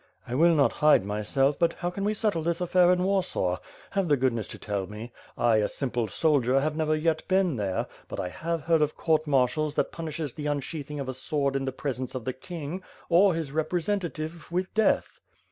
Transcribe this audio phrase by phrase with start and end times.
[0.27, 3.59] "I will not hide myself, but how can we settle this affair in Warsaw?
[3.91, 5.11] Have the goodness to tell me.
[5.37, 8.97] I a simple sol dier have never yet been there, but I have heard of
[8.97, 12.81] court martials that punishes the unsheathing of a sword in the presence of the king,
[13.09, 15.21] or his representative with death."